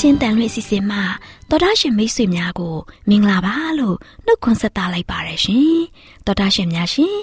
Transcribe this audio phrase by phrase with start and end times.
[0.00, 1.02] AWR ညှိုလင့်ချင်းတန်လွင့်စီစဉ်မှာ
[1.50, 2.76] တော်တာရှင်မိတ်ဆွေများကို
[3.08, 3.96] မင်္ဂလာပါလို့
[4.26, 5.80] နှုတ်ခွန်းဆက်သလိုက်ပါရရှင်
[6.26, 7.16] တော်တာရှင်များရှင်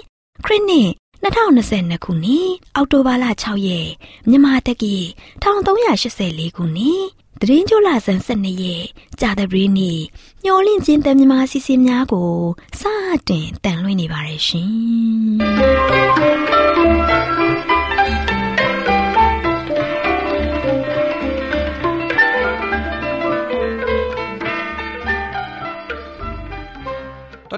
[0.44, 0.90] ခရစ်နှစ်
[1.24, 3.88] 2022ခုနှစ်အောက်တိုဘာလ6ရက်
[4.28, 4.96] မြန်မာတက္ကီ
[5.44, 7.02] 1384ခုနှစ်
[7.40, 8.84] တရင်ကျလာဆန်း12ရက်
[9.20, 10.00] ကြာသပတေးနေ့
[10.44, 12.32] ညှိုလင့်ချင်းတန်မြမာစီစဉ်များကို
[12.80, 12.82] စ
[13.28, 17.07] တင်တန်လွင့်နေပါရရှင်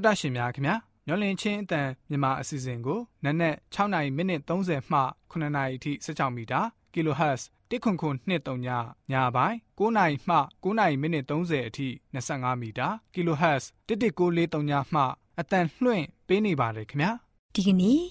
[0.06, 6.60] တော်တာရှင်များခင်ဗျာမျောလင်းချင်းအတန်မြန်မာအစီအစဉ်ကိုနက်နက်6နာရီမိနစ်30မှ9နာရီအထိ16မီတာ
[6.92, 8.68] kHz 10923ည
[9.12, 15.02] ညပိုင်း9နာရီမှ9နာရီမိနစ်30အထိ25မီတာ kHz 11943ညမှ
[15.40, 17.10] အတန်လွှင့်ပေးနေပါတယ်ခင်ဗျာ
[17.54, 18.02] ဒီကနေ့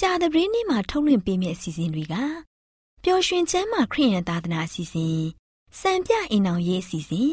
[0.00, 2.14] ကြာသပတေးနေ့မှာထုတ်လွှင့်ပေးမယ့်အစီအစဉ်တွေက
[3.04, 5.20] ပျော်ရွှင်ချမ်းသာခရိယန်သာသနာအစီအစဉ်
[5.80, 7.32] စံပြအိမ်အောင်ရေးအစီအစဉ်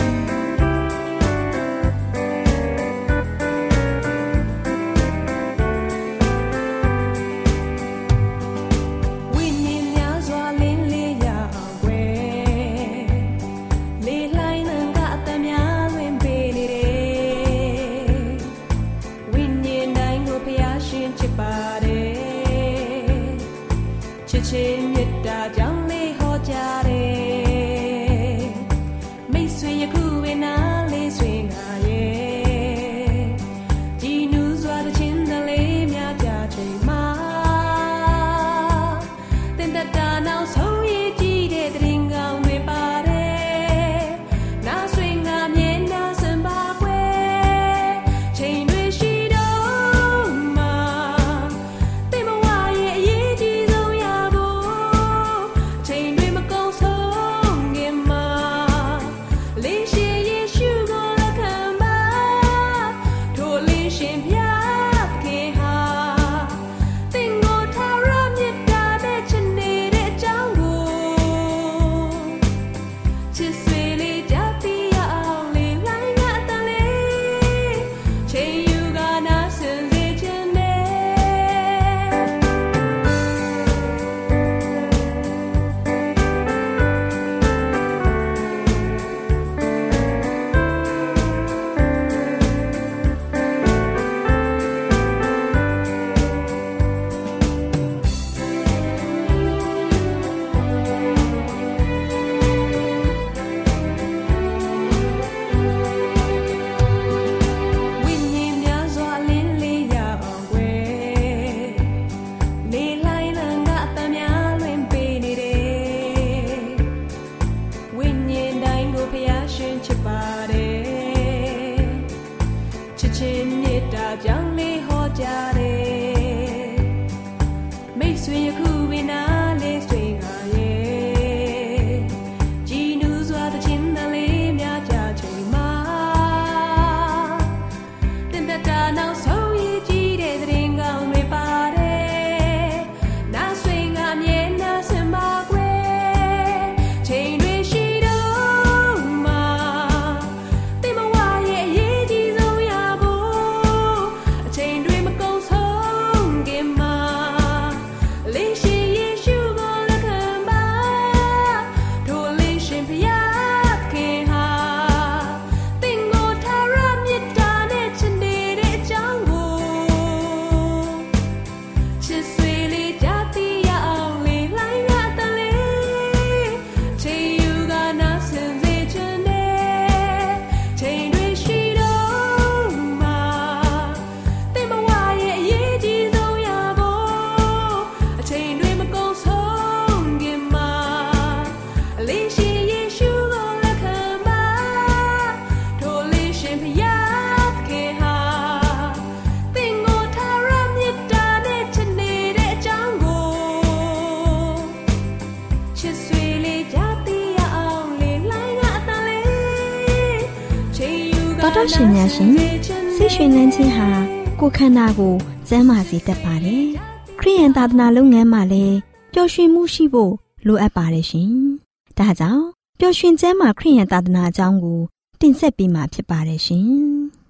[214.65, 215.15] န္ဓာကို
[215.47, 216.65] ကျန်းမာစေတတ်ပါတယ်။
[217.19, 218.77] ခရိယန်သာသနာလုပ်ငန်းမှာလည်း
[219.13, 220.13] ပျော်ရွှင်မှုရှိဖို့
[220.47, 221.31] လိုအပ်ပါတယ်ရှင်။
[221.97, 222.45] ဒါကြောင့်
[222.79, 224.79] ပျော်ရွှင်ခြင်းမှာခရိယန်သာသနာအကြောင်းကို
[225.21, 226.69] တင်ဆက်ပေးမှာဖြစ်ပါတယ်ရှင်။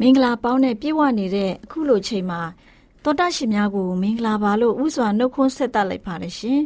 [0.00, 2.40] မင်္ဂလာပေါင်းနဲ့ပြည့်ဝနေတဲ့အခုလိုချိန်မှာ
[3.04, 6.60] သောတာရှင်များကိုမင်္ဂလာပါလို့ဥစွာနှုတ်ခွန်းဆက်သလိုက်ပါတယ်ရှင်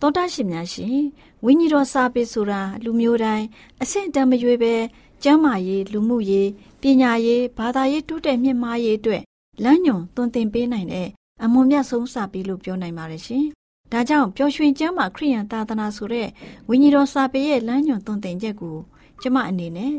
[0.00, 0.98] သောတာရှင်များရှင်
[1.44, 3.46] ဝိညာဉ်တော်စာပေဆိုတာလူမျိုးတိုင်း
[3.82, 4.74] အဆင့်တန်းမရွေးပဲ
[5.22, 6.48] ကျမ်းမာရေးလူမှုရေး
[6.82, 9.22] ပညာရေးဘာသာရေးတိုးတက်မြင့်မားရေးအတွက်
[9.64, 11.08] လမ်းညွန်သွန်သင်ပေးနိုင်တဲ့
[11.44, 13.44] အမွန်မြတ်ဆုံးစာပေလို့ပြောနိုင်ပါတယ်ရှင်
[13.92, 16.28] ဒါကြောင့်ပျော်ရွှင်ကျမ်းမာခရိယန်သာသနာဆိုတဲ့
[16.68, 18.76] ဝိညာဉ်တော်စာပေရဲ့လမ်းညွန်သွန်သင်ချက်ကို
[19.20, 19.94] ကျမအနေနဲ့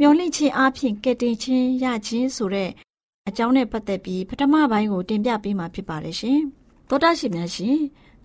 [0.00, 2.70] မျော်လင့်ခြင်းအပြင်ကဲတင်ခြင်းရခြင်းဆိုတဲ့
[3.28, 6.40] အကြောင်းနဲ့ပတ်သက်ပြီးပထမပိုင်းကိုတင်ပြပေးမှာဖြစ်ပါတယ်ရှင်
[6.88, 7.78] သောတာရှင်များရှင်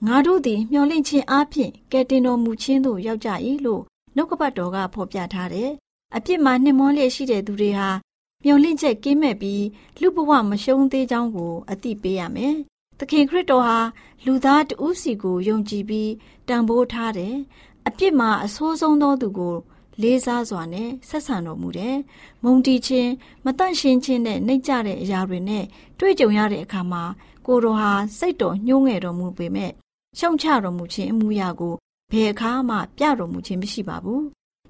[0.05, 3.29] ငါတို့သည်မျော်လင့်ခြင်းအပြင်ကဲတင်တော်မူခြင်းသို့ရောက်ကြ၏
[3.65, 3.81] လို့
[4.15, 5.71] နှုတ်ကပတ်တော်ကဖော်ပြထားတယ်
[6.15, 7.89] အပြစ်မှာနှိမ့်မွန်းလျက်ရှိတဲ့သူတွေဟာ
[8.43, 9.63] မျော်လင့်ချက်ကင်းမဲ့ပြီး
[10.01, 12.55] လူဘဝမရှုံးသေးကြောင်းကိုအသိပေးရမယ်။
[12.99, 13.79] သခင်ခရစ်တော်ဟာ
[14.25, 16.11] လူသားတဦးစီကိုယုံကြည်ပြီး
[16.47, 17.35] တန်ဖိုးထားတယ်။
[17.87, 19.55] အပြစ်မှာအဆိုးဆုံးသောသူကို
[20.01, 21.95] လေးစားစွာနဲ့ဆက်ဆံတော်မူတယ်။
[22.43, 23.11] မုံတီချင်း
[23.45, 25.63] မတန့်ရှင်းခြင်းနဲ့နှိမ့်ကြတဲ့အရာတွေနဲ့
[25.99, 27.03] တွေ့ကြုံရတဲ့အခါမှာ
[27.45, 29.71] ကိုတော်ဟာစိတ်တော်ညှိုးငယ်တော်မူပေမဲ့
[30.19, 31.73] ရှုံချတော်မူခြင်းအမှုရာကို
[32.11, 34.23] ဘယ်အခါမှပြတော်မူခြင်းမရှိပါဘူး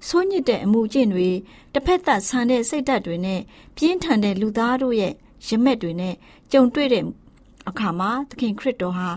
[0.06, 1.28] ဆိုးညစ်တဲ့အမှုကျင့်တွေ
[1.72, 3.40] တစ်ဖက်သက်ဆန်တဲ့စိတ်ဓာတ်တွေနဲ့
[3.76, 5.12] ပြင်းထန်တဲ့လူသားတို့ရဲ့
[5.48, 6.14] ရမက်တွေနဲ့
[6.52, 7.04] ကြုံတွေ့တဲ့
[7.68, 9.08] အခါမှာသခင်ခရစ်တော်ဟာ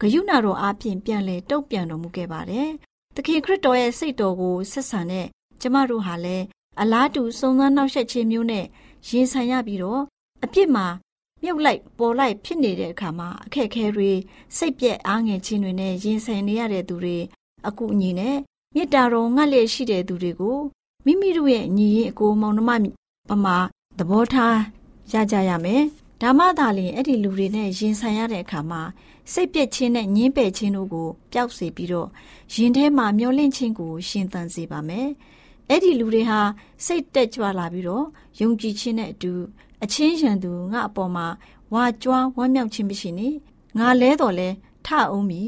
[0.00, 2.68] ဂယုဏတော်အပြင်ပြန်လဲတုံ့ပြန်တော်မူခဲ့ပါတယ်။
[3.16, 5.26] သခင်ခရစ်တော်ရဲ့စိတ်တော်ကိုဆက်ဆံတဲ့
[5.60, 6.44] ကျမတို့ဟာလည်း
[6.80, 8.64] အလားတူစုံစမ်းနှောက်ယှက်ခြင်းမျိုးနဲ့
[9.08, 10.02] ရင်ဆိုင်ရပြီးတော့
[10.44, 10.86] အပြစ်မှာ
[11.42, 14.10] မြုပ်လိုက်ပေါ်လိုက်ဖြစ်နေတဲ့အခါမှာအခက်အခဲတွေ
[14.56, 17.18] စိတ်ပြက်အားငယ်ခြင်းတွေနဲ့ရင်ဆိုင်နေရတဲ့သူတွေ
[17.68, 18.36] အကူအညီနဲ့
[18.74, 20.58] မေတ္တာတော်ငတ်လျက်ရှိတဲ့သူတွေကို
[21.04, 22.70] မိမိတို့ရဲ့ညီရင်အကိုမောင်နှမ
[23.30, 23.56] ပမာ
[23.98, 24.58] သဘောထား
[25.12, 25.82] ရကြရမယ်။
[26.22, 28.82] ဒါမှသာလျှင်အဲ့ဒီလူတွေနဲ့ရင်ဆိုင်ရတဲ့အခါမှာ
[29.32, 32.08] စိတ်ပြည့်ခြင်းနဲ့ညှင်းပယ်ခြင်းတို့ကိုပျောက်စေပြီးတော့
[32.54, 35.08] ရင်ထဲမှာမျောလင့်ခြင်းကိုရှင်သန်စေပါမယ်။
[35.68, 36.40] အဲ့ဒီလူတွေဟာ
[36.84, 38.04] စိတ်တက်ကြွလာပြီးတော့
[38.40, 39.32] ယုံကြည်ခြင်းနဲ့အတူ
[39.84, 41.26] အချင်းရန်သူငါအပေါ်မှာ
[41.72, 43.28] ဝါကြွားဝမ်းမြောက်ခြင်းမရှိနေ
[43.78, 44.48] ငါလဲတော်လဲ
[44.86, 45.42] ထအောင်မီ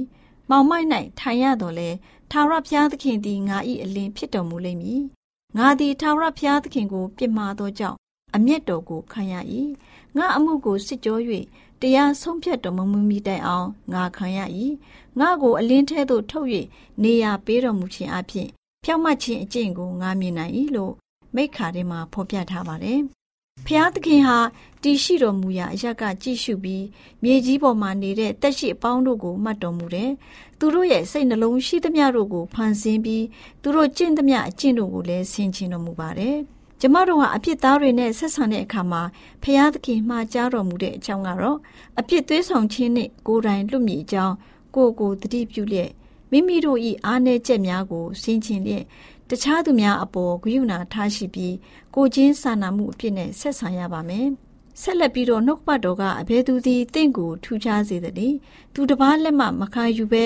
[0.50, 0.86] မောင်မိုက်၌
[1.18, 1.88] ထိုင်ရတော်လဲ
[2.30, 5.02] ထာဝရဘုရားသခင်သည်ငါ၏အလင်းဖြစ်တော်မူလိမ့်မည်။
[5.56, 7.98] ငါသည်ထာဝရဘုရားသခင်ကိုပြစ်မှားသောကြောင့်
[8.34, 9.34] အမျက်တော်ကိုခံရ၏။
[10.16, 11.18] ငါအမှုကိုစစ်ကြော၍
[11.80, 14.38] တရားဆုံးဖြတ်တော်မမူမီတိုင်အောင်ငါခံရ၏။
[15.20, 16.48] ငါကိုအလင်းထဲသို့ထုတ်၍
[17.02, 18.48] နေရာပေးတော်မူခြင်းအပြင်
[18.84, 20.92] ဖြောင့်မတ်ခြင်းအကျင့်ကိုငါမြင်နိုင်၏လို့
[21.36, 23.00] မိခါထဲမှာဖော်ပြထားပါတယ်။
[23.66, 24.38] ဖျားသခင်ဟာ
[24.82, 26.84] တည်ရှိတော်မူရာအရက်ကကြည့်ရှုပြီး
[27.22, 30.10] မြေကြီးပေါ်မှာနေတဲ့တက်ရှိအပေါင်းတို့ကိုမှတ်တော်မူတယ်။
[30.58, 33.24] သူတို့ရဲ့စိတ်နှလုံးရှိသမျှတို့ကိုဖန်ဆင်းပြီး
[33.62, 36.36] သူတို့ကျင့်သမျှအကျင့်တို့ကိုလည်းဆင်ခြင်တော်မူပါတယ်။
[36.80, 39.02] ကျမတို့ဟာအပြစ်သားတွေနဲ့ဆက်ဆံတဲ့အခါမှာ
[39.42, 41.58] ဖျားသခင်မှာကြားတော်မူတဲ့အကြောင်းကတော့
[42.00, 44.34] အပြစ်သွေးဆောင်ခြင်းနဲ့ကိုယ်တိုင်လွတ်မြေအကြောင်း
[44.74, 45.90] ကိုကိုတတိပြုလျက်
[46.30, 48.84] မိမိတို့၏အားနည်းချက်များကိုဆင်ခြင်လျက်
[49.28, 51.54] တခြားသူများအပေါ်ဂရုဏာထားရှိပြီး
[51.94, 54.28] ကိုချင်းစာနာမှုအဖြစ်နဲ့ဆက်ဆံရပါမယ်။
[54.82, 58.36] ဆက်လက်ပြီးတော့နှုတ်ပတ်တော်ကအဘယ်သူသည်တင့်ကိုထူခြားစေသနည်း
[58.74, 60.24] သူတစ်ပါးလက်မှမခံယူဘဲ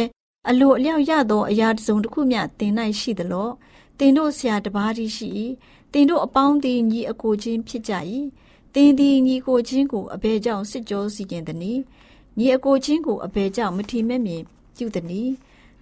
[0.48, 3.50] အလိုအလျောက်ရသောအရာတစ်စုံတစ်ခုမျှတင်၌ရှိသလော
[3.98, 5.28] တင်တို့ဆရာတစ်ပါးတည်းရှိ၏
[5.92, 7.92] တင်တို့အပေါင်းသည်ညီအကိုချင်းဖြစ်ကြ၏
[8.74, 11.80] တင်သည်ညီကိုချင်းကိုအဘယ်ကြောင့်စစ်ကြောစီခြင်းသနည်း
[12.38, 14.42] ညီအကိုချင်းကိုအဘယ်ကြောင့်မထီမဲ့မြင်
[14.76, 15.32] ပြုသနည်း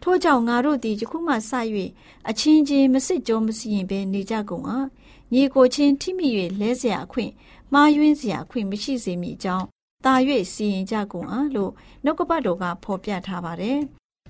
[0.01, 1.51] ထို့ကြောင့်ငါတို့သည်ယခုမှစ၍
[2.29, 4.87] အချင်းချင်းမစစ်ကြောမစီရင်ဘဲနေကြကုန်အား
[5.33, 6.27] ညီကိုချင်းထိမိ၍
[6.61, 7.31] လဲเสียအခွင့်
[7.73, 9.65] မှားယွင်းเสียအခွင့်မရှိစေမိကြောင်း
[10.05, 10.13] တာ၍
[10.53, 11.71] စီရင်ကြကုန်အားလို့
[12.03, 13.79] နှုတ်ကပတ်တော်ကဖော်ပြထားပါတယ်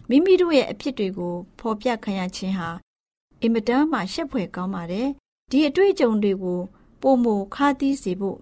[0.10, 2.69] မိမိတို့ရဲ့အဖြစ်တွေကိုဖော်ပြခံရခြင်းဟာ
[3.41, 5.07] အင်မတန်မှရှက်ဖွယ်ကောင်းပါတယ်
[5.51, 6.60] ဒီအတွေ့အကြုံတွေကို
[7.01, 8.38] ပုံမခါသီးစေဖို့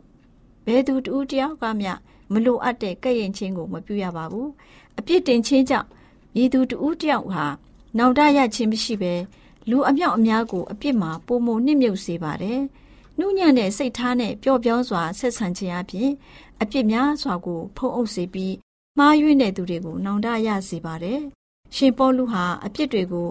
[0.66, 1.92] ဘယ်သူတူတယောက်ကမျှ
[2.32, 4.50] မလိုအပ်တဲ့ကဲ့ရင်ချင်းကိုမပြုရပါဘူး
[4.98, 5.88] အပြစ်တင်ခြင်းကြောင့်
[6.37, 7.47] ရည်သူတူတယောက်ဟာ
[7.99, 9.15] နောင်တရခြင်းမရှိဘဲ
[9.71, 12.61] လူအမြောက်အများကိုအပြစ်မှာပုံမနှိမ့်မြုပ်စေပါတယ်
[13.19, 16.11] နှုညံ့တဲ့စိတ်ထားနဲ့ပျော့ပြောင်းစွာဆက်ဆံခြင်းအပြင်
[16.63, 18.55] အပြစ်များစွာကိုဖုံးအုပ်စေပြီး
[18.99, 21.21] မှားယွင်းတဲ့သူတွေကိုနောင်တရစေပါတယ်
[21.77, 23.29] ရှင်ပေါလုဟာအပြစ်တွေကို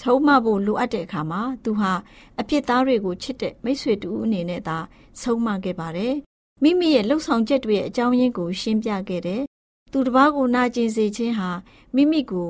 [0.00, 1.92] ဆုံးမဖို့လိုအပ်တဲ့အခါမှာသူဟာ
[2.40, 4.78] အပြစ်သားတွေကိုချစ်တဲ့မိတ်ဆွေတူအနေနဲ့သာ
[5.22, 6.14] ဆုံးမခဲ့ပါတယ်။
[6.62, 9.42] မိမိရဲ့လှုပ်ဆောင်ချက်တွေရဲ့အကြောင်းရင်းကိုရှင်းပြခဲ့တယ်။
[9.90, 11.50] သူတစ်ပါးကိုနာကျင်စေခြင်းဟာ
[11.94, 12.48] မိမိကို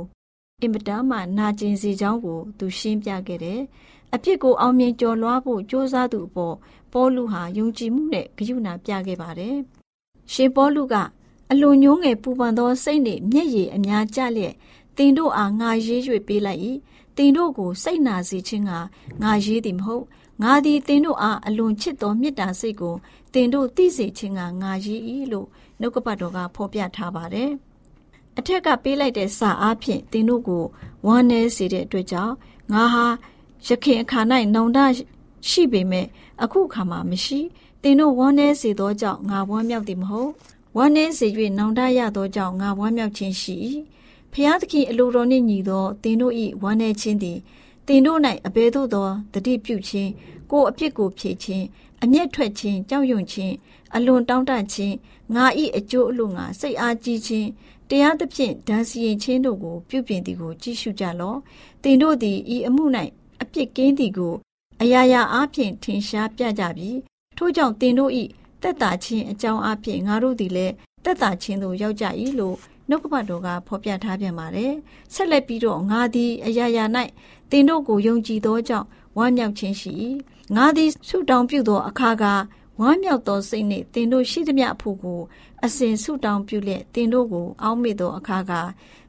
[0.61, 3.61] အင်မတန်မှနာကျင်စေကြောင်းကို သူရှင်းပြခဲ့တယ်။
[4.15, 6.57] အပြစ်ကိုအောင်မြင်ကျော်လွှားဖို့ကြိုးစားသူအပေါ်
[6.93, 9.57] ပေါလုဟာယုံကြည်မှုနဲ့ဂရုဏာပြခဲ့ပါတယ်။
[10.33, 10.95] ရှင်ပေါလုက
[11.51, 14.55] အလွန်ညှိုးငယ်ပူပန်သောစိတ်နှင့်မျက်ရည်အများကျလျက်
[14.97, 16.61] တင်တို့အားငါရေး၍ပေးလိုက်၏
[17.17, 18.73] တင်တို့ကိုစိတ်နာစေခြင်းက
[19.23, 20.05] ငါရေးသည်မဟုတ်
[20.43, 22.95] ငါသည်တင်တို့အားအလွန်ချစ်သောမေတ္တာစိတ်ကို
[23.35, 25.01] တင်တို့သိစေခြင်းကငါရေး၏
[25.33, 25.49] လို့
[25.81, 27.51] နှုတ်ကပတ်တော်ကဖော်ပြထားပါတယ်
[28.39, 30.65] အထက်ကပေးလိုက်တဲ့စာအားဖြင့်တင်တို့ကို
[31.07, 32.35] ဝမ်းနည်းစေတဲ့အတွက်ကြောင့်
[32.73, 33.07] ငါဟာ
[33.67, 34.21] ရခင်အခါ၌
[34.55, 34.79] နောင်တ
[35.49, 36.07] ရှိပေမဲ့
[36.43, 37.41] အခုအခါမှာမရှိ
[37.83, 40.31] သင်တို့ဝမ်းနည်းစေသောကြောင့်ငါဝမ်းမြောက်သည်မဟုတ်
[40.77, 41.27] ဝမ်းနည်းစေ၍
[41.59, 43.55] နောင်တရသောကြောင့်ငါဝမ်းမြောက်ခြင်းရှိ၏
[44.33, 47.39] ဖျားသခင်အလိုတော်နှင့်ညီသောသင်တို့၏ဝမ်းနည်းခြင်းသည်
[47.87, 50.11] တင်တို့၌အဘယ်သို့သောတတိပြုခြင်း
[50.51, 51.65] ကိုအပြစ်ကိုဖြေခြင်း
[52.03, 53.55] အမျက်ထွက်ခြင်းကြောက်ရွံ့ခြင်း
[53.95, 54.97] အလွန်တောင်းတခြင်း
[55.35, 57.49] ငါဤအကျိုးအလို့ငါစိတ်အားကြီးခြင်း
[57.89, 61.39] တရားသဖြင့်ဒဏ်စီရင်ခြင်းတို့ကိုပြုပြင်သည်ကိုကြည့်ရှုကြလော့
[61.83, 62.85] တင်တို့သည်ဤအမှု၌
[63.43, 64.35] အပြစ်ကင်းသည်ကို
[64.83, 66.91] အရာရာအားဖြင့်ထင်ရှားပြကြပြီ
[67.37, 68.25] ထို့ကြောင့်တင်တို့ဤ
[68.63, 72.05] တက်တာခြင်းအကြောင်းအဖြစ်ငါတို့သည်လည်းတက်တာခြင်းသို့ရောက်ကြ၏
[72.39, 72.57] လို့
[72.89, 74.73] နှုတ်ကပတ်တော်ကဖော်ပြထားပြန်ပါတယ်
[75.15, 76.85] ဆက်လက်ပြီးတော့ငါသည်အရာရာ၌
[77.51, 79.93] တင်တို့ကိုယုံကြည်သောကြောင့်ဝမ်းမြောက်ခြင်းရှိ၏
[80.57, 82.25] ငါသည်ဆုတောင်းပြုသောအခါက
[82.81, 85.21] ဝမ်းမြောက်သောစိတ်နှင့်တင်တို့ရှိသမျှအဖို့ကို
[85.65, 88.53] အစဉ်ဆုတောင်းပြုလျက်တင်တို့ကို အောက်မေ့သောအခါက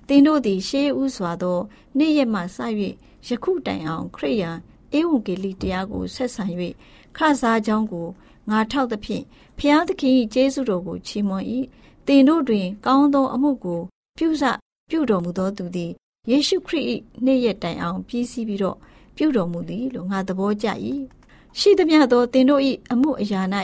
[0.08, 1.60] တင်တို့သည် ရှေးဥစွာသော
[1.98, 2.58] နေ့ရက်မှစ၍
[3.28, 4.51] ယခုတိုင်အောင် ခရိယံ
[4.98, 6.44] ဧဝံဂေလိတရားကိုဆက်ဆံ၍
[7.18, 8.08] ခစားကြောင်းကို
[8.50, 9.24] ငါထောက်သဖြင့်
[9.58, 11.46] ဖျားသခင်၏ကျေးဇူးတော်ကိုချီးမွမ်း၏
[12.08, 13.82] တင်တို့တွင် ကောင်းသောအမှုကို
[14.18, 14.44] ပြုစ
[14.90, 15.92] ပြုတော်မူသောသူသည်
[16.30, 16.86] ယေရှုခရစ်၏
[17.25, 18.78] နေ့ရက်တိုင်အောင် ပြည့်စည်ပြီးတော့
[19.16, 20.68] ပြုတော်မူသည်လို့ငါသဘောကျ၏
[21.60, 23.41] ရှိသမျှသောတင်တို့၏အမှုအရာ၌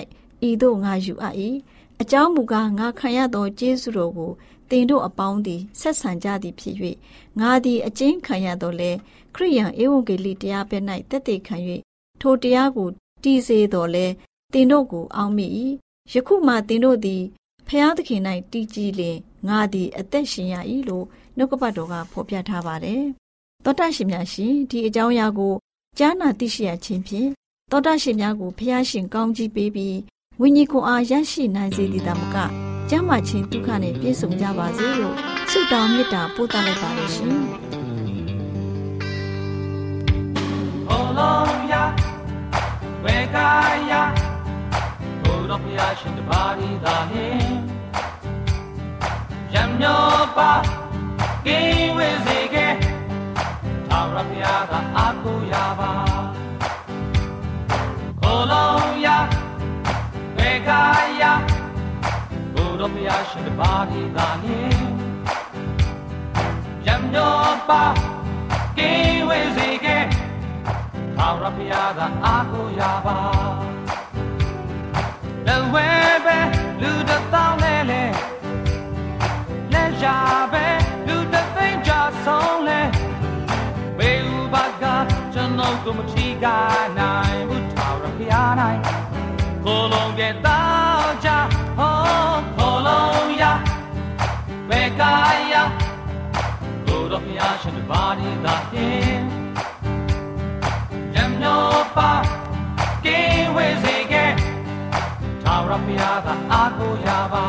[0.48, 1.36] ဤသို့ငါယူအပ်၏
[2.01, 4.32] အကြောင်းမူကားငါခံရသောကျေးဇူးတော်ကို
[4.70, 6.75] တင်တို့အပေါင်းသည်ဆက်ဆံကြသည်ဖြစ်၍
[7.39, 8.91] ငါသည်အကျဉ်းခံရတော်လဲ
[9.36, 10.77] ခရိယံဧဝံဂေလိတရားပဲ၌
[11.10, 11.56] တက်တည်ခံ၍
[12.22, 12.89] ထိုတရားကို
[13.24, 14.06] တည်စေတော်လဲ
[14.53, 15.48] တင်တို့ကိုအောက်မိ၏
[16.13, 17.24] ယခုမှတင်တို့သည်
[17.67, 19.17] ဖျားသခင်၌တည်ကြည်လင်
[19.48, 20.56] ငါသည်အသက်ရှင်ရ၏
[20.89, 21.06] လို့
[21.38, 23.03] နှုတ်ကပတ်တော်ကဖော်ပြထားပါတယ်
[23.63, 25.53] သောတရှင်များရှင်ဒီအကြောင်းအရာကို
[25.98, 27.29] ကြားနာသိရှိရခြင်းဖြင့်
[27.71, 29.97] သောတရှင်များကိုဖျားရှင်ကောင်းကြီးပေးပြီး
[30.41, 32.36] ဝိညာဉ်ကိုအားရရှိနိုင်စေသည်တမက
[32.89, 35.15] ကျမ်းမာခြင်းဒုက္ခနဲ့ပြည့်စုံကြပါစေလို့
[35.51, 37.38] ဆုတောင်းမေတ္တာပို့သလိုက်ပါလို့ရှင်။
[40.93, 41.89] Oh Lord, yeah,
[43.03, 47.47] where God, yeah, oh Lord, yeah, ရှင်တပါးဒီသာဟင်
[49.53, 50.03] ရမျော
[50.38, 50.51] ပါ
[51.45, 51.59] ကိ
[51.97, 52.67] ဝေစေကေ
[53.89, 56.07] သာရဖျားသာအာကိုရပါ
[60.69, 60.86] ကာ
[61.21, 61.24] ယ
[62.53, 64.59] ဘုရားဖျားရှင်တပါးဒီသာနေ
[66.86, 67.36] ရမျော
[67.69, 67.83] ပါ
[68.77, 68.91] ကိ
[69.27, 69.97] ဝေစေကေ
[71.17, 73.19] သာရဖျားသာအာကိုရပါ
[75.45, 75.89] လဝဲ
[76.25, 76.38] ပဲ
[76.81, 78.03] လူတစ်သောင်းလဲလဲ
[80.01, 80.17] ရှာ
[80.53, 80.65] ပဲ
[81.07, 81.91] လူတသိန်းကြ
[82.25, 82.81] ဆုံးလဲ
[83.97, 84.83] ဘေးဥပါက
[85.33, 86.45] ကျွန်တော်ကိုမထီက
[87.00, 88.97] နိုင်ဘူးထာဝရဘုရားနိုင်
[89.69, 91.29] ကိုလုံးပြတော့ကြ
[91.77, 91.95] ဟော
[92.57, 93.43] ကိုလုံးရ
[94.69, 95.13] ဘေကာ
[95.53, 95.55] ယ
[96.86, 99.21] ကိုတော့ဘုရားရှင်ဘာဒီသာဟင်
[101.15, 101.63] ရမျော
[101.95, 102.12] ပါ
[103.05, 103.19] ကေ
[103.55, 104.25] ဝေစေကေ
[105.43, 107.45] ထာဝရဘုရားကအားကိုရပါ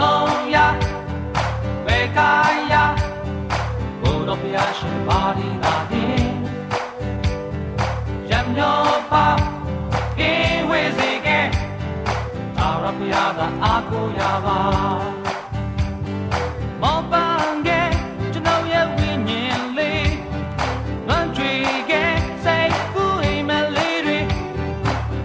[0.00, 0.56] လုံးရ
[1.86, 2.32] ဘေကာ
[2.72, 2.74] ယ
[4.00, 5.76] ဘုရားဖျားရှင်ပါရီသာ
[13.06, 14.60] သာရဖျားသာအာကိုရပါ
[16.82, 17.82] မောပန်းကေ
[18.32, 20.14] ကျွန်တော်ရဲ့ဝိညာဉ်လေး
[21.08, 21.52] လွန်ကြွေ
[21.90, 22.04] ကေ
[22.44, 24.18] စိတ်ကူအိမ်မလေးတွေ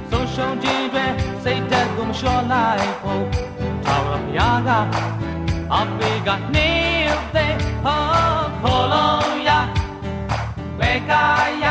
[0.10, 1.06] ဆုံးရှုံးခြင်းတွေ
[1.44, 3.26] စိတ်တက်ကိုမလျှော့လိုက်ဖို့
[4.38, 4.70] ရာက
[5.74, 6.72] အပေကနေ
[7.36, 7.48] သေ
[7.84, 8.02] ဟော
[8.62, 9.50] ခေါ်လုံးရ
[10.80, 11.24] ဝေကာ
[11.64, 11.66] ယ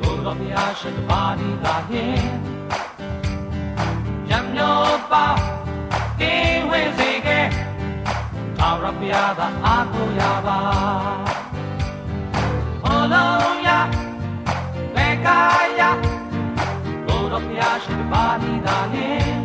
[0.00, 2.15] ကိုယ်တော်ဘုရားရှိခိုးပါဒီသာဟင်
[9.12, 10.58] သာရဘုရားသာအာကိုရပါ
[12.82, 13.68] ခေါ်လုံးရ
[14.94, 15.40] ဝေကာ
[15.80, 15.82] ယ
[17.06, 19.36] ကိုယ်တော်ဘုရားရှိခိုးပါဒီသာဟင်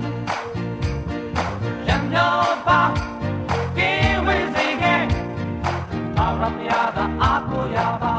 [2.12, 2.36] မျော
[2.68, 2.82] ပါ
[3.77, 3.91] ကေ
[4.25, 4.96] ဝေစေကေ
[6.18, 8.15] အာရမယာသာအာကိုရပါ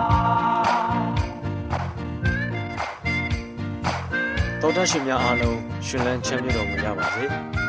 [4.61, 7.25] တော်တရှင်များအားလုံးရှင်လန်းချမ်းမြေ့တော်မူကြပါစေ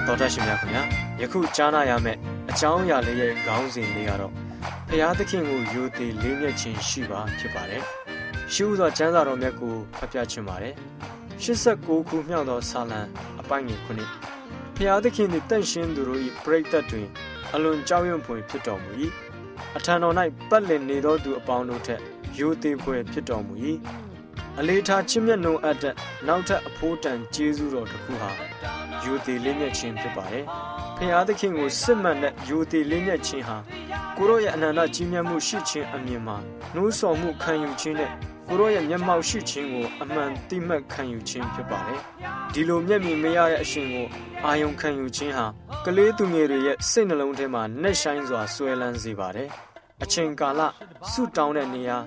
[0.08, 0.84] တော်တရှင်များခင်ဗျာ
[1.22, 4.34] ယခုကြားနာရမယ့် အကြောင်းအရာလေးရဲ့ခေါင်းစဉ်လေးကတော့
[4.90, 7.84] ဖျားသခင်ကိုယိုသေးလေးမြတ်ခြင်းရှိပါဖြစ်ပါတယ်
[8.54, 10.76] ရှိဥစွာကျမ်းစာတော်မြတ်ကိုဖတ်ပြခြင်းပါတယ်
[11.44, 13.02] 89ခုမြောက်သောဆာလံ
[13.42, 17.08] အပိုင်းငယ်9ဖျားသခင်သည်တန့်ရှင်းသူတို့၏ပရိသတ်တွင်
[17.54, 18.92] အလွန်ကြောက်ရွံ့ဖွယ်ဖြစ်တော်မူ၏
[19.78, 20.16] အထံတော်၌
[20.50, 22.02] ပတ်လည်နေသောသူအပေါင်းတို့ထက်
[22.40, 23.54] ရိုသေဖွယ်ဖြစ်တော်မူ၏
[24.60, 25.96] အလေးထားချစ်မြတ်နိုးအပ်တဲ့
[26.28, 28.53] နောက်ထပ်အဖိုးတန်ကျေးဇူးတော်တစ်ခုဟာ
[29.06, 30.46] ရိုသေလေးမြတ်ခြင်းဖြစ်ပါတယ်
[30.98, 33.58] ဖျားသခင်ကိုစစ်မှန်တဲ့ရိုသေလေးမြတ်ခြင်းဟာ
[34.18, 36.38] ကိုရောရဲ့အနန္တကြီးမြတ်မှုရှိခြင်းအမြင်မှာ
[36.74, 38.12] နှိုးဆော်မှုခံယူခြင်းနဲ့
[38.50, 42.00] ကိုရောရဲ့မျက်မှောက်ရှိခြင်းကိုအမှန်တိမှတ်ခံယူခြင်းဖြစ်ပါတယ်
[42.54, 44.08] ဒီလိုမျက်မြင်မရတဲ့အရှင်ကို
[44.46, 45.46] အာယုံခံယူခြင်းဟာ
[45.86, 49.50] ကလေးသူငယ်တွေရဲ့စိတ်နှလုံးထဲမှာနှက်ဆိုင်စွာဆွဲလန်းစေပါတယ်
[50.04, 50.62] အချိန်ကာလ
[51.12, 51.98] ဆုတောင်းတဲ့နေရာ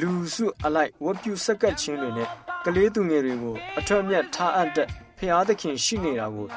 [0.00, 2.28] လူစုအလိုက်ဝတ်ပြုဆက်ကပ်ခြင်းတွေနဲ့
[2.64, 4.88] ကလေးသူငယ်တွေကိုအထွတ်မြတ်ထားအပ်တဲ့
[5.22, 6.48] ဖျားသခင်ရှိနေတာကို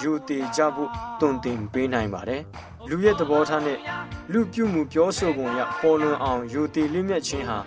[0.00, 2.42] ယူတည်ကြဖို့တုံတင်ပေးနိုင်ပါတယ်။
[2.88, 3.78] လူရဲ့သဘောထားနဲ့
[4.32, 7.58] လူပြုမှုပြောဆိုပုံရပေါ်လွင်အောင်ယူတည်လင်းမြတ်ခြင်းဟာ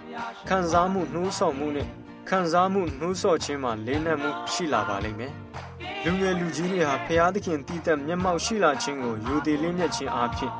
[0.48, 1.88] ခံစားမှုနှိုးဆော်မှုနဲ့
[2.30, 5.34] ခံစားမှုနှိုးဆော်ခြင်းမှာလေးနက်မှုရှိလာပါလိမ့်မယ်။
[6.04, 10.54] လူငယ်လူကြီးတွေဟာဖျားသခင်တည်တဲ့မျက်မှောက်ရှိလာခြင်းကိုယူတည်လင်းမြတ်ခြင်းအပြင်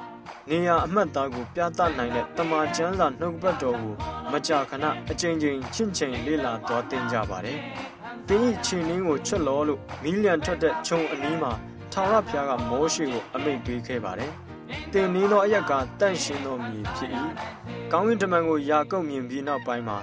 [0.50, 3.96] နေရအမှတ်သားကိုပြသနိုင်တဲ့တမန်ကျမ်းစာနှုတ်ပတ်တော်ကို
[4.32, 7.60] မကြာခဏအကြိမ်ကြိမ်ချင့်ချိန်လေ့လာတော်သင်ကြပါတယ်။
[8.28, 11.52] တင်းဤခြေနှင်းကိုချွတ်လောလို့မီးလျံထွက်တဲ့ခြုံအနီးမှာ
[11.94, 14.32] ထာဝရဘုရားကမောရှေကိုအမိန့်ပေးခဲ့ပါတယ်။
[14.94, 17.12] တင်နေသောအရက်ကတန့်ရှင်းသောမြေဖြစ်၏။
[17.92, 19.98] ကောင်းကင်တမန်ကိုယာကုပ်မြင်ပြီးနောက်ပိုင်းမှာ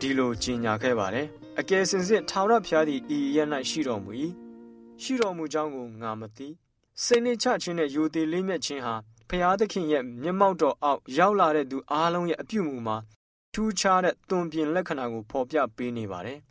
[0.00, 1.26] ဒီလိုကြီးညာခဲ့ပါတယ်။
[1.60, 3.38] အကယ်စင်စစ်ထာဝရဘုရားသည်ဤရ၌
[3.70, 4.10] ရှိတော်မူ၏။
[5.02, 6.48] ရှိတော်မူကြောင်းကိုငါမသိ။
[7.04, 8.94] စိတ်နှချခြင်းနဲ့ယူသေးလေးမြတ်ခြင်းဟာ
[9.28, 12.96] ဖျားသခင်ရဲ့မျက်မှောက်တော်အောက်ရောက်လာတဲ့သူအားလုံးရဲ့အပြုအမူမှာ
[13.54, 16.38] ထူးခြားတဲ့သွန်ပြင်လက္ခဏာကိုဖော်ပြပေးနေပါတယ်။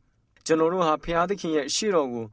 [0.48, 2.26] ကျွန်တော်တို့ဟာဖျားသခင်ရဲ့ရှေ့တော်ကို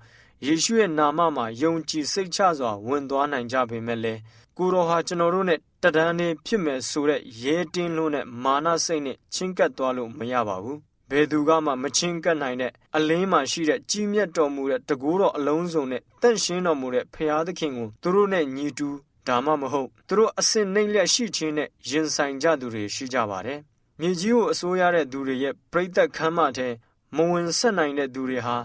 [0.47, 4.21] ယေရှုရဲ့နာမမှာယုံကြည်စိတ်ချစွာဝင်သွားနိုင်ကြပေမဲ့လည်း
[4.59, 10.79] ကိုတော်ဟာကျွန်တော်တို့နဲ့တဒန်းနေဖြစ်မယ်ဆိုတဲ့ရဲတင်းလို့နဲ့မာနစိတ်နဲ့ချင်းကပ်သွားလို့မရပါဘူး။
[11.11, 18.89] ဘယ်သူကမှမချင်းကပ်နိုင်တဲ့အလင်းမှရှိတဲ့ကြီးမြတ်တော်မူတဲ့တကူတော်အလုံးစုံနဲ့တန့်ရှင်းတော်မူတဲ့ဖျားသခင်ကိုသူတို့နဲ့ညီတူ
[19.29, 23.59] ဒါမှမဟုတ်သူတို့အစင်နှိမ့်လျက်ရှိခြင်းနဲ့ရင်ဆိုင်ကြသူတွေရှိကြပါတယ်။
[24.01, 26.69] မြေကြီးကိုအစိုးရတဲ့သူတွေရဲ့ပြိသက်ခမ်းမထဲ
[27.17, 28.57] မဝင်ဆက်နိုင်တဲ့သူတွေဟာ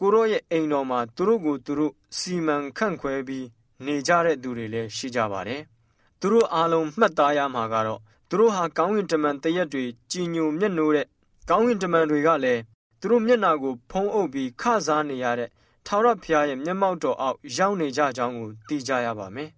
[0.00, 3.46] ကိုရောရဲ့အိမ်တော်မှာသူတို့ကိုသူတို့စီမံခန့်ခွဲပြီး
[3.84, 5.62] နေကြတဲ့သူတွေလည်းရှိကြပါတယ်။
[6.20, 11.06] သူတို့အားလုံးမှတ်သားရမှာကတော့သူတို့ဟာကောင်းကင်တမန်တရက်တွေကြည်ညိုမျက်နှိုးတဲ့
[11.50, 12.60] ကောင်းကင်တမန်တွေကလည်း
[13.00, 15.50] သူတို့မျက်နာကိုဖုံးအုပ်ပြီးခစားနေရတဲ့
[15.86, 19.50] ထာဝရဘုရားရဲ့မျက်မှောက်တော်အောက်ရောက်နေကြကြောင်းကိုသိကြရပါမယ်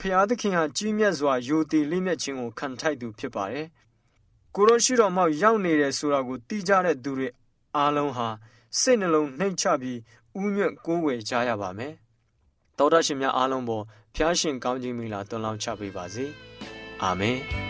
[0.00, 3.66] ဖျားသခင်ဟာကြီးမြတ်စွာယိုတည်လိမ့်မြတ်ခြင်းကိုခံထိုက်သူဖြစ်ပါတယ်။
[4.54, 7.28] ကိုရောရှိတော်မောက်ရောက်နေတယ်ဆိုတာကိုသိကြတဲ့သူတွေ
[7.76, 8.28] အားလုံးဟာ
[8.80, 9.98] စိတ်နှလုံးနှိမ်ချပြီး
[10.42, 11.92] ဥညွတ်ကိုးဝယ်ကြရပါမယ်။
[12.78, 13.84] တောတရှင်များအားလုံးပေါ်
[14.14, 16.24] ဖျားရှင်ကောင်းကြီးမင်္ဂလာတွန်းလောင်းချပေးပါစေ။
[17.02, 17.65] အာမင်။တောင်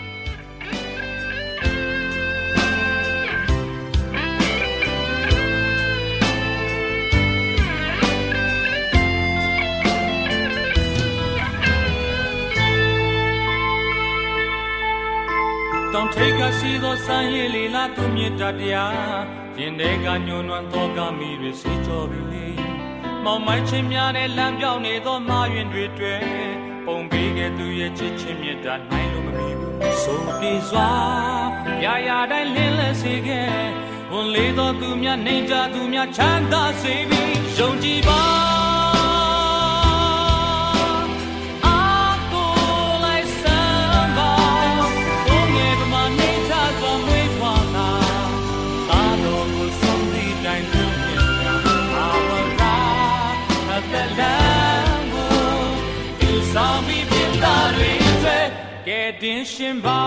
[16.67, 19.23] ရှိသောစံရည်လီလာသူမြတ်တရား
[19.59, 22.47] ရင်ထဲကညွန်နွမ်းသောကမိတွေစီကြောပြီလေ
[23.25, 26.21] မောင်မိုင်းချင်းများနဲ့လမ်းပြောင်းနေသောမာယွင်တွေတွေ့
[26.87, 30.91] ပုံပေးခဲ့သူရဲ့ချစ်ချင်းမြတ်တာနိုင်လို့မမီဘူးဆိုပြေစွာ
[31.85, 33.51] ရာရာတိုင်းလင်းလက်စေခဲ့
[34.13, 38.66] ဝန်လေးသောသူများနေကြသူများချမ်းသာစေပြီးယုံကြည်ပါ
[59.53, 60.03] ရှင်ပါ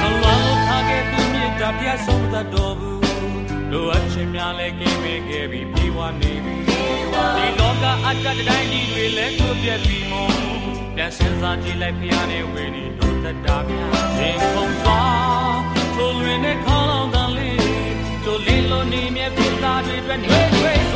[0.00, 3.00] ကျွန်တော်ထားခဲ့သူမြတ်တာပြဆုံးသတ်တော်ဘူး
[3.70, 10.30] လိုအပ်ခြင်းများလည်းကင်းမဲ့ခဲ့ပြီးပြေဝနေပြီဒီလောကအတ္တတိုင်းကြီးတွေလည်းကိုပြက်ပြီးမို့
[10.94, 15.58] ပြန်စင်စားကြည့်လိုက်ဖျားနေဝေဒီတို့တတ်တာများရင်ကုန်သွား
[15.94, 17.60] ထိုလွင်တဲ့ခေါင်းလောင်တန်လေး
[18.24, 20.94] တို့လေးလုံးနေမြဲပြသားတွေအတွက်နှွေးထွေးစ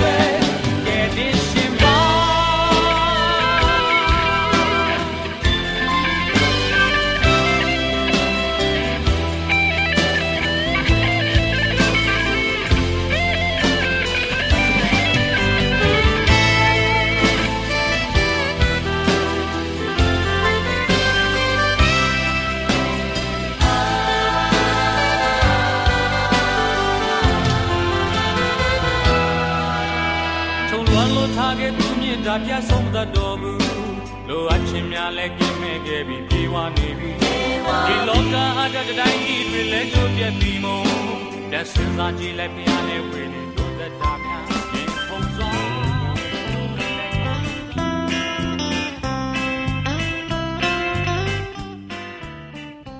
[41.97, 45.51] စားကြည့်လိုက်ပြရတဲ့ဝေနဲ့တို့သက်တာများရင်ဖုံစွာ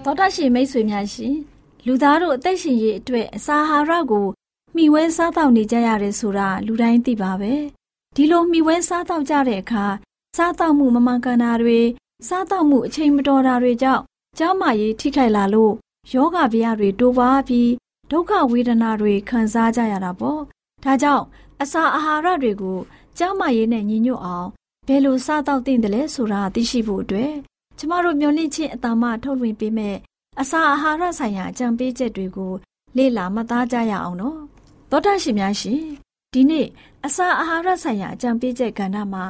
[0.04, 1.36] တော်တရှင်မိတ်ဆွေများရှင်
[1.86, 4.28] လူသားတို့အသက်ရှင်ရေးအတွက်အစာဟာရကို
[4.76, 7.54] မျှဝဲစားတောက်နေကြရတယ်ဆိုတာလူတိုင်းသိပါပဲ
[8.16, 9.86] ဒီလိုမျှဝဲစားတောက်ကြတဲ့အခါ
[10.38, 11.80] စားတောက်မှုမမှန်ကန်တာတွေ
[12.28, 14.04] စားတောက်မှုအချိန်မတော်တာတွေကြောင့်
[14.38, 15.74] ကျန်းမာရေးထိခိုက်လာလို့
[16.14, 17.70] ယောဂဗျာတွေတိုးပွားပြီး
[18.12, 20.42] ဒုက္ခဝေဒနာတွေခံစားကြရတာပေါ့
[20.84, 21.26] ဒါကြောင့်
[21.62, 22.78] အစာအာဟာရတွေကို
[23.18, 24.48] ကျန်းမာရေးနဲ့ညီညွတ်အောင်
[24.88, 27.34] ဘယ်လိုစားတောက်သင့်တယ်လဲဆိုတာသိရှိဖို့အတွက်
[27.78, 29.96] ကျမတို့မျှဝင့်ခြင်းအတ္တမထုတ်လွှင့်ပေးမဲ့
[30.42, 32.54] အစာအာဟာရဆိုင်ရာအကြံပေးချက်တွေကို
[32.98, 34.40] လေ့လာမှတ်သားကြရအောင်နော်
[34.92, 35.82] သောတာရှင်များရှင်
[36.34, 36.68] ဒီနေ့
[37.06, 39.24] အစာအာဟာရဆိုင်ရာအကြံပေးချက်ကဏ္ဍမှာ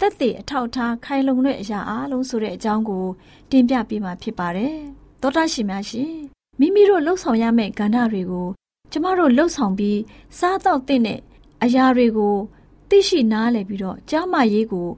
[0.00, 3.04] တက်သေးအထောက်ထားခိုင်လုံတဲ့အရာအလုံးဆိုတဲ့အကြောင်းကို
[3.50, 4.76] တင်ပြပေးမှာဖြစ်ပါတယ်
[5.22, 6.14] သောတာရှင်များရှင်
[6.60, 8.48] မိမိတို့လှုပ်ဆောင်ရမယ့်ကဏ္ဍတွေကို
[8.92, 10.00] ကျမတို့လှုပ်ဆောင်ပြီး
[10.38, 11.20] စားတော့တဲ့
[11.64, 12.34] အရာတွေကို
[12.88, 14.88] သိရှိနားလည်ပြီးတော့ကြားမရေးကို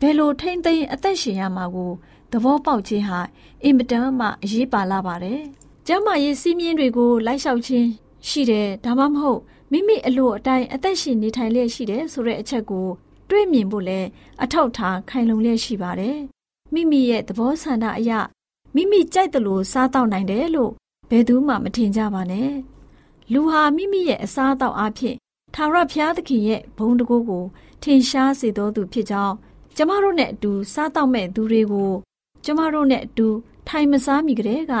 [0.00, 1.90] ဘယ်လိုထိမ့်သိမ်းအသက်ရှင်ရမှာကို
[2.32, 3.20] သဘောပေါက်ခြင်းဟာ
[3.64, 5.40] အင်မတန်မှအရေးပါလာပါတယ်။
[5.86, 7.88] ကျမရေးစီးမြင်တွေကိုလိုက်လျှောက်ခြင်း
[8.28, 9.40] ရှိတယ်ဒါမှမဟုတ်
[9.72, 12.86] မိမိအလိုအတိုင်းအသက်ရှင်နေထိုင်လျက်ရှိတယ်ဆိုတဲ့အချက်ကို
[13.30, 14.00] တွေ့မြင်ဖို့လဲ
[14.42, 16.18] အထောက်ထားခိုင်လုံလျက်ရှိပါတယ်။
[16.74, 18.12] မိမိရဲ့သဘောဆန္ဒအရ
[18.74, 20.72] မိမိကြိုက်တယ်လို့စားတော့နိုင်တယ်လို့
[21.08, 22.50] ဘယ်သူမှမထင်ကြပါနဲ့။
[23.32, 25.16] လူဟာမိမိရဲ့အစားအသောက်အဖြစ်
[25.54, 27.44] ထာဝရဘုရားသခင်ရဲ့ဘုန်းတကူကို
[27.82, 29.34] ထင်ရှားစေတော်သူဖြစ်ကြောင်း
[29.76, 31.92] ကျမတို့နဲ့အတူစားတော့မဲ့သူတွေကို
[32.44, 33.28] ကျမတို့နဲ့အတူ
[33.68, 34.74] ထိုင်မစားမိကြတဲ့က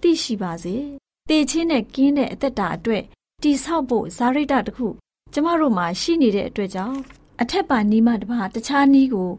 [0.00, 0.76] သိရှိပါစေ။
[1.28, 3.02] တေချင်းနဲ့ကင်းတဲ့အသက်တာအတွက်
[3.42, 4.86] တိဆောက်ဖို့ဇာရိတတခု
[5.32, 6.98] ကျမတို့မှာရှိနေတဲ့အတွက်ကြောင့်
[7.40, 9.30] အထက်ပါနီးမှတပါတခြားနီးကို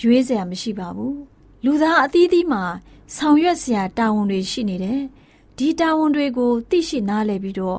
[0.00, 1.14] ရွေးစရာမရှိပါဘူး။
[1.64, 2.62] လူသားအသီးသီးမှာ
[3.16, 5.00] ဆောင်ရွက်စရာတာဝန်တွေရှိနေတယ်။
[5.62, 7.78] ဒီတာဝန်တွေကိုသိရှိနားလည်ပြီးတော့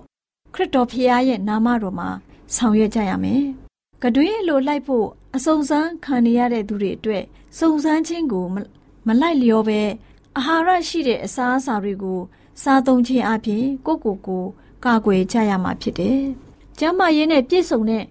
[0.53, 2.09] ခရစ်တော်ဖခင်ရဲ့နာမတော်မှာ
[2.55, 3.43] ဆောင်ရွက်ကြရမယ်။
[4.03, 7.23] ကတွင်းလိုလိုက်ဖို့အစုံစမ်းခံနေရတဲ့သူတွေအတွက်
[7.57, 8.45] စုံစမ်းခြင်းကို
[9.07, 9.81] မလိုက်လျောပဲ
[10.37, 12.19] အာဟာရရှိတဲ့အစားအစာတွေကို
[12.63, 14.45] စားသုံးခြင်းအပြင်ကိုကိုကို
[14.85, 16.19] ကာကွယ်ကြရမှာဖြစ်တယ်။
[16.79, 18.03] ကျန်းမာရေးနဲ့ပြည့်စုံတဲ့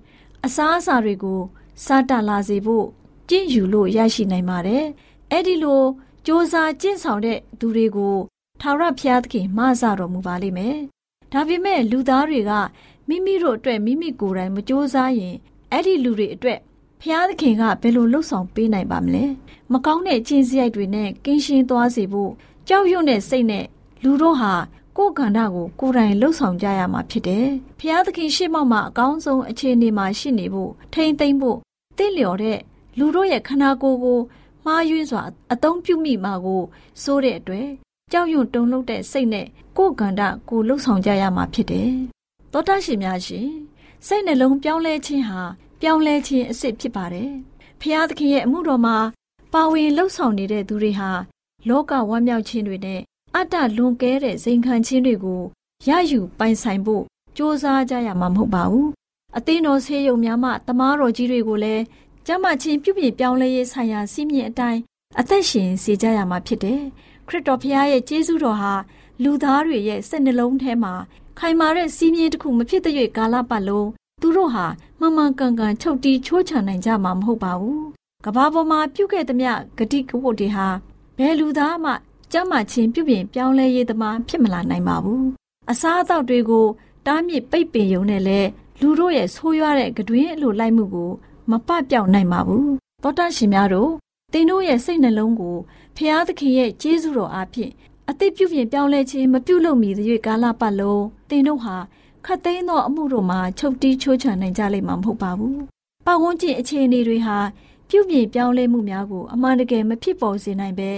[0.44, 1.40] အစားအစာတွေကို
[1.84, 2.86] စားတလာစေဖို့
[3.28, 4.84] ကြင့်ယူလို့ရရှိနိုင်ပါတယ်။
[5.30, 8.16] အဲ့ဒီလိုစ조사ကျင့်ဆောင်တဲ့သူတွေကို
[8.60, 10.76] ထာဝရဘုရားသခင်မဆတော်မူပါလိမ့်မယ်။
[11.32, 12.52] ဒါပေမဲ့လူသားတွေက
[13.08, 15.36] မိမိတို့အတွက်မိမိကိုယ်တိုင်မစ조사ရင်
[15.72, 16.58] အဲ့ဒီလူတွေအတွက်
[17.00, 19.24] ဖျားသခင်ကဘယ်လိုလှုပ်ဆောင်ပေးနိုင်ပါမလဲ
[19.72, 22.32] မကောင်းတဲ့ကျင့်စရိုက်တွေနဲ့ကင်းရှင်းသွားစေဖို့
[22.68, 23.64] ကြောက်ရွံ့တဲ့စိတ်နဲ့
[24.02, 24.52] လူတို့ဟာ
[24.96, 27.46] ကိုယ်ကန္တာကိုကိုယ်တိုင်လှုပ်ဆောင်ကြရမှာဖြစ်တယ်
[27.80, 31.58] ဖျားသခင်ရှေ့မှောက်မှာအကောင်းဆုံးအခြေအနေမှာရှိနေဖို့ထိမ့်သိမ့်ဖို့
[31.98, 32.58] တင့်လျော်တဲ့
[32.98, 34.18] လူတို့ရဲ့ခန္ဓာကိုယ်ကို
[34.64, 36.62] မှားယွင်းစွာအသုံးပြုမိမှာကို
[37.02, 37.68] စိုးတဲ့အတွက်
[38.12, 39.46] ကြောက်ရွံ့တုန်လှုပ်တဲ့စိတ်နဲ့
[39.76, 41.90] ကိုယ်ကန္တာကိုလှုပ်ဆောင်ကြရမှာဖြစ်တယ်
[42.52, 43.48] သောတာရှင်များရှင်
[44.06, 45.40] စိတ်နှလုံးပြောင်းလဲခြင်းဟာ
[45.80, 47.30] ပြောင်းလဲခြင်းအစ်စ်ဖြစ်ပါတယ်။
[47.80, 48.96] ဖျားသခင်ရဲ့အမှုတော်မှာ
[49.52, 51.10] ပါဝင်လှုပ်ဆောင်နေတဲ့သူတွေဟာ
[51.68, 53.00] လောကဝမ်းမြောက်ခြင်းတွေနဲ့
[53.34, 55.42] အတ္တလွန်ကဲတဲ့စိန်ခံခြင်းတွေကို
[55.88, 58.88] ရယူပိုင်ဆိုင်ဖို့စ조사ကြရမှာမဟုတ်ပါဘူး။
[59.36, 61.82] အသင်းတော်ဆေးရုံများမှတမားတော်ကြီးတွေကိုလည်း
[62.26, 64.80] ကျမ်းမာခြင်းပြုပြင်ပြောင်းလဲရေးဆိုင်ရာစီးမြင့်အတိုင်း
[65.20, 66.82] အသက်ရှင်စေကြရမှာဖြစ်တယ်။
[67.30, 68.72] ခရစ်တော်ဖျားရဲ့ကျေးဇူးတော်ဟာ
[69.22, 70.92] လူသားတွေရဲ့စိတ်နှလုံးထဲမှာ
[71.38, 73.88] ခိုင်မာတဲ့စီးမြင့်တစ်ခုမဖြစ်တဲ့ကာလပတ်လုံး
[74.20, 74.66] သူတို့ဟာ
[75.00, 77.80] မှန်မှန်ကန်ကန်ချုပ်တီးချိုးချနိုင်ကြမှာမဟုတ်ပါဘူး။
[78.24, 80.66] ကဘာပေါ်မှာပြုခဲ့သမျှဂတိကဝတ်တွေဟာ
[81.18, 81.92] ဘယ်လူသားမှ
[82.32, 85.22] ကြမ်းမာခြင်းပြုပြင်ပြောင်းလဲရေးသမားဖြစ်မလာနိုင်ပါဘူး။
[85.70, 86.66] အစားအသောက်တွေကို
[87.06, 88.40] တားမြစ်ပိတ်ပင်ရုံနဲ့လဲ
[88.80, 91.10] လူတို့ရဲ့ဆိုးရွားတဲ့ကတွင်အလိုလိုက်မှုကို
[91.50, 92.66] မပပြောင်းနိုင်ပါဘူး။
[93.02, 93.90] သောတာရှင်များတို့
[94.32, 95.56] သင်တို့ရဲ့စိတ်နှလုံးကို
[95.96, 97.72] ဖျားသခင်ရဲ့ကျေးဇူးတော်အားဖြင့်
[98.10, 101.76] အသိပြုပြင်ပြောင်းလဲခြင်းမပြုလုပ်မီသရွေ့ကာလပတ်လုံးသင်တို့ဟာ
[102.26, 105.58] ခတ်သိမ်းသောအမှုတို့မှာချုပ်တီးချိုးချနိုင်ကြလိမ့်မှာမဟုတ်ပါဘူး။
[106.06, 107.38] ပတ်ဝန်းကျင်အခြေအနေတွေဟာ
[107.88, 110.90] ပြုပြင်ပြောင်းလဲမှုများကိုအမှန်တကယ်မဖြစ်ပေါ်စေနိုင်ပဲ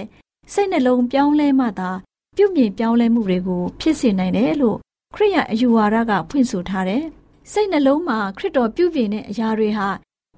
[0.53, 1.89] စိတ်နှလုံးပြောင်းလဲမှသာ
[2.37, 4.77] ပြုပြင်ပြောင်းလဲမှုတွေကို ဖြစ်စေနိုင်တယ်လို့
[5.15, 7.03] ခရိယအယူဝါဒကဖွင့်ဆိုထားတယ်။
[7.51, 9.87] စိတ်နှလုံးမှာခရစ်တော်ပြုပြင်တဲ့အရာတွေဟာ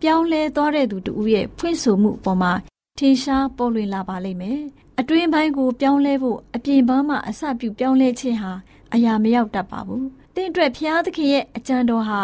[0.02, 2.52] ပြောင်းလဲသွားတဲ့သူတူရဲ့ဖွင့်ဆိုမှုအပေါ်မှာ
[3.00, 4.60] ထင်ရှားပေါ်လွင်လာပါလိမ့်မယ်။
[5.00, 8.52] အတွင်းပိုင်းကိုပြောင်းလဲဖို့အပြင်ပန်းမှာအစပြုပြောင်းလဲခြင်းဟာ
[8.94, 10.04] အရာမရောက်တတ်ပါဘူး။
[10.36, 12.20] တင့်အတွက်ဖျားသခင်ရဲ့အကြံတော်ဟာ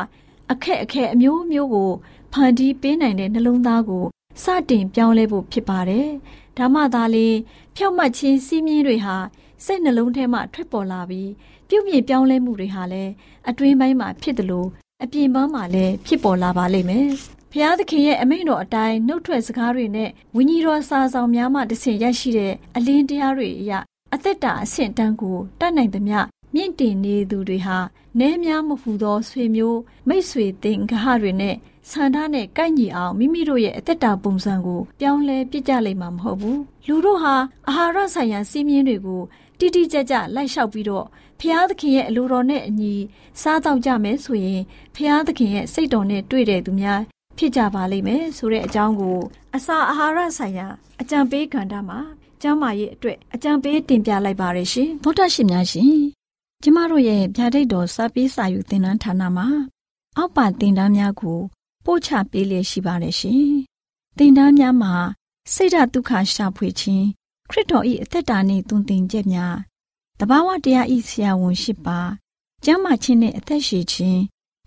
[0.52, 1.92] အခက်အခဲအမျိုးမျိုးကို
[2.34, 4.06] ဖန်တီးပေးနိုင်တဲ့နှလုံးသားကို
[4.44, 6.08] စတင်ပြောင်းလဲဖို့ဖြစ်ပါတယ်။
[6.58, 7.28] ဒါမှသာလေ
[7.76, 9.16] ဖြောက်မှတ်ခြင်းစီးမြင်တွေဟာ
[9.66, 11.30] စိတ်နှလုံးထဲမှထွက်ပေါ်လာပြီး
[11.70, 13.12] ပြုပြင်ပြောင်းလဲမှုတွေဟာလည်း
[13.50, 14.68] အတွင်းပိုင်းမှာဖြစ်တယ်လို့
[15.04, 17.10] အပြင်ပန်းမှာလည်းဖြစ်ပေါ်လာပါလိမ့်မယ်။
[17.54, 23.72] ဖျားသခင်ရဲ့အမိန့်တော်အတိုင်းနှုတ်ထွက်စကားတွေနဲ့ဝိညာဉ်တော်စာဆောင်များမှတဆင့်ရရှိတဲ့အလင်းတရားတွေအရ
[24.14, 26.20] အသက်တာအဆင့်တန်းကိုတတ်နိုင်သမျှ
[26.56, 27.78] မြင့်တင်နေသူတွေဟာ
[28.20, 31.56] နဲများမဟူသောဆွေမျိုးမိတ်ဆွေသင်္ဂဟတွေနဲ့
[31.90, 37.36] ဆန္ဒနဲ့ကိုက်ညီအောင်မိမိတို့ရဲ့အသက်တာပုံစံကိုပြောင်းလဲပြစ်ကြလိမ့်မှာမဟုတ်ဘူးလူတို့ဟာ
[37.68, 39.22] အာဟာရဆိုင်ရာစီးမြင်တွေကို
[39.60, 41.06] ထတိတိကျကျလိုက်လျှောက်ပြီးတော့
[41.40, 42.94] ဖျားသခင်ရဲ့အလိုတော်နဲ့အညီ
[43.42, 44.62] စားတော့ကြမယ်ဆိုရင်
[44.96, 47.02] ဖျားသခင်ရဲ့စိတ်တော်နဲ့တွေ့တဲ့သူများ
[47.42, 49.18] ဖြစ်ကြပါလိမ့်မယ်ဆိုတဲ့အကြောင်းကို
[49.56, 50.68] အစာအာဟာရဆိုင်ရာ
[51.02, 52.00] အကြံပေးကဏ္ဍမှာ
[52.42, 55.96] ကျမ်းမာရေးအတွက်အကြံပေးတင်ပြလိုက်ပါရရှင်သောတာရှင်များရှင်
[56.64, 59.48] ကျမတို့ရဲ့ဗျာဒိတ်တော်စာပေးစာယူသင်တန်းဌာနမှာ
[60.18, 61.40] အောက်ပါသင်တန်းများကို
[61.86, 63.46] ပို့ချပေးလျက်ရှိပါတယ်ရှင်
[64.18, 64.94] သင်တန်းများမှာ
[65.54, 67.06] စိတ်ဓာတ်ဒုက္ခရှာဖွေခြင်း
[67.50, 69.56] ခရစ်တော်၏အသက်တာနှင့်တုန်သင်ချက်များ
[70.20, 72.00] တဘာဝတရားဤဆရာဝန်ရှိပါ
[72.66, 74.22] ကျမ်းမာခြင်းနဲ့အသက်ရှည်ခြင်း